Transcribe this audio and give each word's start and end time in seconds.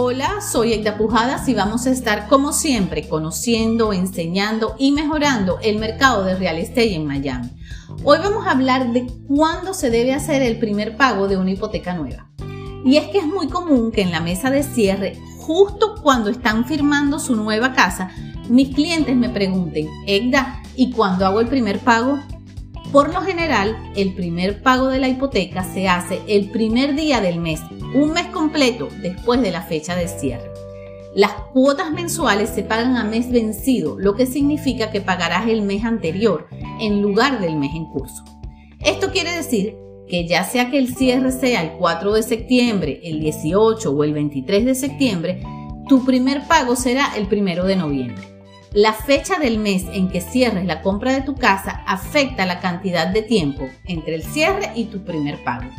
Hola, 0.00 0.40
soy 0.40 0.74
Egda 0.74 0.96
Pujadas 0.96 1.48
y 1.48 1.54
vamos 1.54 1.88
a 1.88 1.90
estar 1.90 2.28
como 2.28 2.52
siempre 2.52 3.08
conociendo, 3.08 3.92
enseñando 3.92 4.76
y 4.78 4.92
mejorando 4.92 5.58
el 5.60 5.80
mercado 5.80 6.22
de 6.22 6.36
real 6.36 6.56
estate 6.58 6.94
en 6.94 7.04
Miami. 7.04 7.48
Hoy 8.04 8.18
vamos 8.18 8.46
a 8.46 8.52
hablar 8.52 8.92
de 8.92 9.08
cuándo 9.26 9.74
se 9.74 9.90
debe 9.90 10.14
hacer 10.14 10.40
el 10.42 10.60
primer 10.60 10.96
pago 10.96 11.26
de 11.26 11.36
una 11.36 11.50
hipoteca 11.50 11.94
nueva. 11.94 12.30
Y 12.84 12.96
es 12.96 13.08
que 13.08 13.18
es 13.18 13.26
muy 13.26 13.48
común 13.48 13.90
que 13.90 14.02
en 14.02 14.12
la 14.12 14.20
mesa 14.20 14.52
de 14.52 14.62
cierre, 14.62 15.18
justo 15.38 15.96
cuando 16.00 16.30
están 16.30 16.64
firmando 16.64 17.18
su 17.18 17.34
nueva 17.34 17.72
casa, 17.72 18.12
mis 18.48 18.72
clientes 18.72 19.16
me 19.16 19.30
pregunten, 19.30 19.88
Egda, 20.06 20.62
¿y 20.76 20.92
cuándo 20.92 21.26
hago 21.26 21.40
el 21.40 21.48
primer 21.48 21.80
pago? 21.80 22.20
Por 22.92 23.12
lo 23.12 23.20
general, 23.22 23.76
el 23.96 24.14
primer 24.14 24.62
pago 24.62 24.86
de 24.86 25.00
la 25.00 25.08
hipoteca 25.08 25.64
se 25.64 25.88
hace 25.88 26.22
el 26.28 26.50
primer 26.50 26.94
día 26.94 27.20
del 27.20 27.40
mes, 27.40 27.60
un 27.94 28.12
mes 28.12 28.26
completo 28.26 28.88
después 29.02 29.40
de 29.40 29.50
la 29.50 29.62
fecha 29.62 29.96
de 29.96 30.08
cierre. 30.08 30.50
Las 31.14 31.32
cuotas 31.52 31.90
mensuales 31.90 32.50
se 32.50 32.62
pagan 32.62 32.96
a 32.96 33.04
mes 33.04 33.30
vencido, 33.30 33.98
lo 33.98 34.14
que 34.14 34.26
significa 34.26 34.90
que 34.90 35.00
pagarás 35.00 35.48
el 35.48 35.62
mes 35.62 35.84
anterior 35.84 36.46
en 36.80 37.00
lugar 37.02 37.40
del 37.40 37.56
mes 37.56 37.74
en 37.74 37.86
curso. 37.86 38.24
Esto 38.80 39.10
quiere 39.10 39.32
decir 39.32 39.76
que 40.08 40.26
ya 40.26 40.44
sea 40.44 40.70
que 40.70 40.78
el 40.78 40.94
cierre 40.94 41.32
sea 41.32 41.62
el 41.62 41.72
4 41.72 42.12
de 42.12 42.22
septiembre, 42.22 43.00
el 43.02 43.20
18 43.20 43.90
o 43.90 44.04
el 44.04 44.12
23 44.12 44.64
de 44.64 44.74
septiembre, 44.74 45.42
tu 45.88 46.04
primer 46.04 46.46
pago 46.46 46.76
será 46.76 47.16
el 47.16 47.26
1 47.26 47.64
de 47.64 47.76
noviembre. 47.76 48.38
La 48.72 48.92
fecha 48.92 49.38
del 49.38 49.58
mes 49.58 49.86
en 49.92 50.10
que 50.10 50.20
cierres 50.20 50.66
la 50.66 50.82
compra 50.82 51.14
de 51.14 51.22
tu 51.22 51.34
casa 51.34 51.82
afecta 51.86 52.44
la 52.44 52.60
cantidad 52.60 53.06
de 53.06 53.22
tiempo 53.22 53.66
entre 53.86 54.14
el 54.14 54.22
cierre 54.22 54.70
y 54.74 54.84
tu 54.84 55.04
primer 55.04 55.42
pago, 55.42 55.70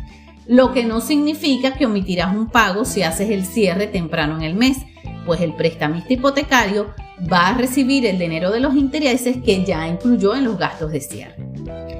lo 0.46 0.72
que 0.72 0.84
no 0.84 1.00
significa 1.00 1.74
que 1.74 1.86
omitirás 1.86 2.34
un 2.34 2.48
pago 2.48 2.84
si 2.84 3.02
haces 3.02 3.30
el 3.30 3.44
cierre 3.44 3.86
temprano 3.86 4.36
en 4.36 4.42
el 4.42 4.54
mes, 4.54 4.78
pues 5.26 5.40
el 5.40 5.54
prestamista 5.54 6.12
hipotecario 6.12 6.94
va 7.30 7.48
a 7.48 7.54
recibir 7.54 8.06
el 8.06 8.18
dinero 8.18 8.50
de 8.50 8.60
los 8.60 8.74
intereses 8.74 9.36
que 9.44 9.64
ya 9.64 9.86
incluyó 9.86 10.34
en 10.34 10.44
los 10.44 10.58
gastos 10.58 10.92
de 10.92 11.00
cierre. 11.00 11.36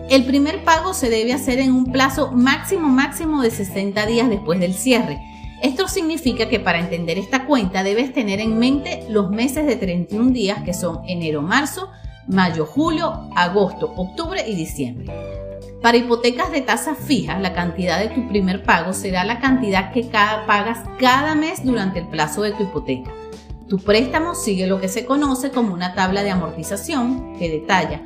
El 0.09 0.25
primer 0.25 0.65
pago 0.65 0.95
se 0.95 1.11
debe 1.11 1.33
hacer 1.33 1.59
en 1.61 1.73
un 1.73 1.93
plazo 1.93 2.33
máximo 2.33 2.89
máximo 2.89 3.43
de 3.43 3.51
60 3.51 4.07
días 4.07 4.29
después 4.29 4.59
del 4.59 4.75
cierre, 4.75 5.21
esto 5.63 5.89
significa 5.89 6.49
que 6.49 6.59
para 6.59 6.79
entender 6.79 7.19
esta 7.19 7.45
cuenta 7.45 7.83
debes 7.83 8.15
tener 8.15 8.41
en 8.41 8.59
mente 8.59 9.05
los 9.11 9.31
meses 9.31 9.67
de 9.67 9.77
31 9.77 10.31
días 10.31 10.63
que 10.63 10.73
son 10.73 11.03
enero, 11.07 11.43
marzo, 11.43 11.91
mayo, 12.27 12.65
julio, 12.65 13.29
agosto, 13.37 13.93
octubre 13.95 14.43
y 14.49 14.55
diciembre. 14.55 15.13
Para 15.83 15.97
hipotecas 15.97 16.53
de 16.53 16.61
tasa 16.61 16.95
fija, 16.95 17.39
la 17.39 17.55
cantidad 17.55 17.99
de 17.99 18.09
tu 18.09 18.29
primer 18.29 18.65
pago 18.65 18.93
será 18.93 19.25
la 19.25 19.41
cantidad 19.41 19.93
que 19.93 20.03
pagas 20.05 20.81
cada 20.99 21.35
mes 21.35 21.65
durante 21.65 22.01
el 22.01 22.09
plazo 22.09 22.43
de 22.43 22.53
tu 22.53 22.65
hipoteca. 22.65 23.11
Tu 23.67 23.79
préstamo 23.79 24.35
sigue 24.35 24.67
lo 24.67 24.79
que 24.79 24.89
se 24.89 25.07
conoce 25.07 25.51
como 25.51 25.73
una 25.73 25.95
tabla 25.95 26.23
de 26.23 26.31
amortización 26.33 27.35
que 27.39 27.49
detalla 27.49 28.03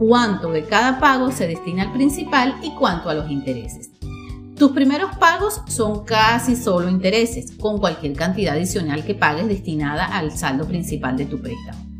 cuánto 0.00 0.50
de 0.50 0.64
cada 0.64 0.98
pago 0.98 1.30
se 1.30 1.46
destina 1.46 1.84
al 1.84 1.92
principal 1.92 2.56
y 2.62 2.72
cuánto 2.72 3.10
a 3.10 3.14
los 3.14 3.30
intereses. 3.30 3.90
Tus 4.56 4.72
primeros 4.72 5.14
pagos 5.16 5.62
son 5.68 6.04
casi 6.04 6.56
solo 6.56 6.88
intereses, 6.88 7.52
con 7.60 7.78
cualquier 7.78 8.14
cantidad 8.14 8.54
adicional 8.54 9.04
que 9.04 9.14
pagues 9.14 9.46
destinada 9.46 10.04
al 10.04 10.36
saldo 10.36 10.66
principal 10.66 11.16
de 11.16 11.26
tu 11.26 11.40
préstamo. 11.40 11.93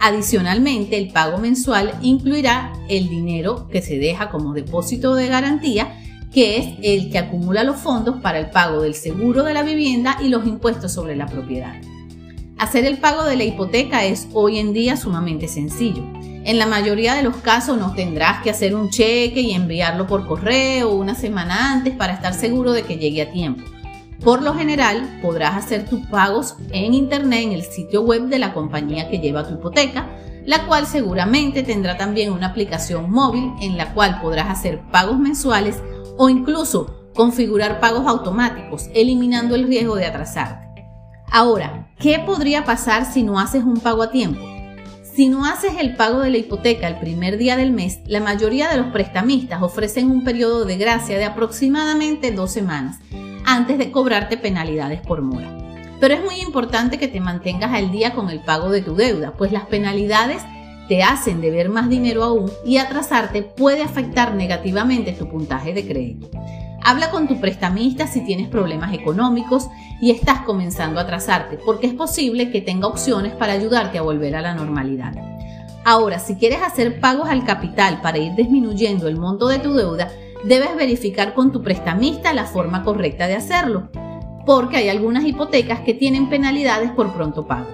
Adicionalmente, 0.00 0.96
el 0.96 1.10
pago 1.10 1.38
mensual 1.38 1.92
incluirá 2.02 2.72
el 2.88 3.08
dinero 3.08 3.68
que 3.68 3.82
se 3.82 3.98
deja 3.98 4.30
como 4.30 4.54
depósito 4.54 5.14
de 5.14 5.26
garantía, 5.26 5.98
que 6.32 6.58
es 6.58 6.66
el 6.82 7.10
que 7.10 7.18
acumula 7.18 7.64
los 7.64 7.76
fondos 7.76 8.20
para 8.22 8.38
el 8.38 8.50
pago 8.50 8.82
del 8.82 8.94
seguro 8.94 9.42
de 9.42 9.54
la 9.54 9.62
vivienda 9.62 10.16
y 10.22 10.28
los 10.28 10.46
impuestos 10.46 10.92
sobre 10.92 11.16
la 11.16 11.26
propiedad. 11.26 11.74
Hacer 12.58 12.84
el 12.84 12.98
pago 12.98 13.24
de 13.24 13.36
la 13.36 13.44
hipoteca 13.44 14.04
es 14.04 14.28
hoy 14.32 14.58
en 14.58 14.72
día 14.72 14.96
sumamente 14.96 15.48
sencillo. 15.48 16.04
En 16.44 16.58
la 16.58 16.66
mayoría 16.66 17.14
de 17.14 17.22
los 17.22 17.36
casos 17.36 17.78
no 17.78 17.94
tendrás 17.94 18.42
que 18.42 18.50
hacer 18.50 18.74
un 18.74 18.90
cheque 18.90 19.40
y 19.40 19.52
enviarlo 19.52 20.06
por 20.06 20.26
correo 20.26 20.92
una 20.92 21.14
semana 21.14 21.72
antes 21.72 21.94
para 21.94 22.14
estar 22.14 22.34
seguro 22.34 22.72
de 22.72 22.82
que 22.82 22.96
llegue 22.96 23.22
a 23.22 23.30
tiempo. 23.30 23.64
Por 24.22 24.42
lo 24.42 24.54
general, 24.54 25.20
podrás 25.22 25.56
hacer 25.56 25.88
tus 25.88 26.04
pagos 26.06 26.56
en 26.72 26.92
internet 26.92 27.44
en 27.44 27.52
el 27.52 27.62
sitio 27.62 28.02
web 28.02 28.22
de 28.22 28.40
la 28.40 28.52
compañía 28.52 29.08
que 29.08 29.20
lleva 29.20 29.46
tu 29.46 29.54
hipoteca, 29.54 30.08
la 30.44 30.66
cual 30.66 30.86
seguramente 30.86 31.62
tendrá 31.62 31.96
también 31.96 32.32
una 32.32 32.48
aplicación 32.48 33.10
móvil 33.10 33.52
en 33.60 33.76
la 33.76 33.94
cual 33.94 34.20
podrás 34.20 34.48
hacer 34.48 34.80
pagos 34.90 35.18
mensuales 35.18 35.80
o 36.16 36.28
incluso 36.28 37.10
configurar 37.14 37.78
pagos 37.78 38.06
automáticos, 38.06 38.88
eliminando 38.92 39.54
el 39.54 39.68
riesgo 39.68 39.94
de 39.94 40.06
atrasarte. 40.06 40.84
Ahora, 41.30 41.88
¿qué 41.98 42.18
podría 42.18 42.64
pasar 42.64 43.04
si 43.04 43.22
no 43.22 43.38
haces 43.38 43.62
un 43.62 43.78
pago 43.78 44.02
a 44.02 44.10
tiempo? 44.10 44.40
Si 45.14 45.28
no 45.28 45.44
haces 45.44 45.74
el 45.78 45.94
pago 45.94 46.20
de 46.20 46.30
la 46.30 46.38
hipoteca 46.38 46.88
el 46.88 46.98
primer 46.98 47.38
día 47.38 47.56
del 47.56 47.70
mes, 47.70 48.00
la 48.06 48.20
mayoría 48.20 48.68
de 48.68 48.78
los 48.78 48.86
prestamistas 48.88 49.62
ofrecen 49.62 50.10
un 50.10 50.24
periodo 50.24 50.64
de 50.64 50.76
gracia 50.76 51.18
de 51.18 51.24
aproximadamente 51.24 52.32
dos 52.32 52.52
semanas 52.52 52.98
antes 53.48 53.78
de 53.78 53.90
cobrarte 53.90 54.36
penalidades 54.36 55.00
por 55.00 55.22
mora. 55.22 55.48
Pero 56.00 56.12
es 56.12 56.22
muy 56.22 56.38
importante 56.40 56.98
que 56.98 57.08
te 57.08 57.18
mantengas 57.18 57.72
al 57.72 57.90
día 57.90 58.12
con 58.12 58.28
el 58.28 58.40
pago 58.40 58.68
de 58.68 58.82
tu 58.82 58.94
deuda, 58.94 59.32
pues 59.38 59.52
las 59.52 59.64
penalidades 59.64 60.42
te 60.86 61.02
hacen 61.02 61.40
deber 61.40 61.70
más 61.70 61.88
dinero 61.88 62.24
aún 62.24 62.50
y 62.62 62.76
atrasarte 62.76 63.40
puede 63.42 63.82
afectar 63.82 64.34
negativamente 64.34 65.12
tu 65.12 65.30
puntaje 65.30 65.72
de 65.72 65.88
crédito. 65.88 66.28
Habla 66.84 67.10
con 67.10 67.26
tu 67.26 67.40
prestamista 67.40 68.06
si 68.06 68.20
tienes 68.20 68.48
problemas 68.48 68.92
económicos 68.92 69.68
y 70.02 70.10
estás 70.10 70.42
comenzando 70.42 71.00
a 71.00 71.04
atrasarte, 71.04 71.56
porque 71.56 71.86
es 71.86 71.94
posible 71.94 72.50
que 72.50 72.60
tenga 72.60 72.86
opciones 72.86 73.32
para 73.32 73.54
ayudarte 73.54 73.96
a 73.96 74.02
volver 74.02 74.36
a 74.36 74.42
la 74.42 74.54
normalidad. 74.54 75.14
Ahora, 75.86 76.18
si 76.18 76.34
quieres 76.34 76.60
hacer 76.60 77.00
pagos 77.00 77.30
al 77.30 77.46
capital 77.46 78.02
para 78.02 78.18
ir 78.18 78.34
disminuyendo 78.34 79.08
el 79.08 79.16
monto 79.16 79.48
de 79.48 79.58
tu 79.58 79.72
deuda, 79.72 80.10
debes 80.44 80.76
verificar 80.76 81.34
con 81.34 81.52
tu 81.52 81.62
prestamista 81.62 82.32
la 82.32 82.44
forma 82.44 82.84
correcta 82.84 83.26
de 83.26 83.36
hacerlo, 83.36 83.90
porque 84.46 84.78
hay 84.78 84.88
algunas 84.88 85.24
hipotecas 85.24 85.80
que 85.80 85.94
tienen 85.94 86.28
penalidades 86.28 86.90
por 86.92 87.12
pronto 87.12 87.46
pago. 87.46 87.68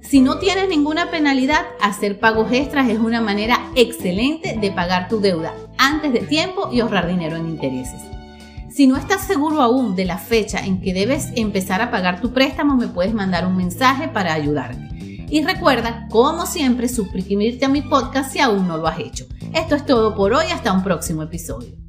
Si 0.00 0.20
no 0.20 0.38
tienes 0.38 0.68
ninguna 0.68 1.10
penalidad, 1.10 1.66
hacer 1.82 2.18
pagos 2.18 2.50
extras 2.50 2.88
es 2.88 2.98
una 2.98 3.20
manera 3.20 3.60
excelente 3.74 4.56
de 4.58 4.70
pagar 4.72 5.08
tu 5.08 5.20
deuda 5.20 5.52
antes 5.76 6.12
de 6.12 6.20
tiempo 6.20 6.70
y 6.72 6.80
ahorrar 6.80 7.08
dinero 7.08 7.36
en 7.36 7.48
intereses. 7.48 8.00
Si 8.70 8.86
no 8.86 8.96
estás 8.96 9.26
seguro 9.26 9.60
aún 9.60 9.96
de 9.96 10.04
la 10.04 10.18
fecha 10.18 10.64
en 10.64 10.80
que 10.80 10.94
debes 10.94 11.28
empezar 11.34 11.82
a 11.82 11.90
pagar 11.90 12.20
tu 12.20 12.32
préstamo, 12.32 12.76
me 12.76 12.88
puedes 12.88 13.12
mandar 13.12 13.46
un 13.46 13.56
mensaje 13.56 14.08
para 14.08 14.32
ayudarte. 14.32 15.26
Y 15.30 15.42
recuerda, 15.42 16.06
como 16.10 16.46
siempre, 16.46 16.88
suscribirte 16.88 17.66
a 17.66 17.68
mi 17.68 17.82
podcast 17.82 18.32
si 18.32 18.38
aún 18.38 18.66
no 18.66 18.78
lo 18.78 18.86
has 18.86 19.00
hecho. 19.00 19.26
Esto 19.52 19.74
es 19.74 19.84
todo 19.84 20.14
por 20.14 20.32
hoy, 20.32 20.46
hasta 20.52 20.72
un 20.72 20.82
próximo 20.82 21.22
episodio. 21.22 21.87